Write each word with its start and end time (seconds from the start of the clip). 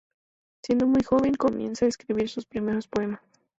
Siendo 0.63 0.87
muy 0.87 1.03
joven 1.03 1.35
comienza 1.35 1.85
a 1.85 1.87
escribir 1.87 2.27
sus 2.27 2.47
primeros 2.47 2.87
poemas. 2.87 3.21